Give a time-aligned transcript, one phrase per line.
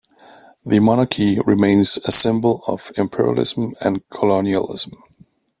[0.65, 4.93] The monarchy remains a symbol of imperialism and colonialism.